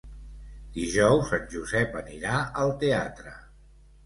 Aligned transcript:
Dijous 0.77 1.33
en 1.39 1.45
Josep 1.57 1.99
anirà 2.01 2.41
al 2.63 2.75
teatre. 2.87 3.37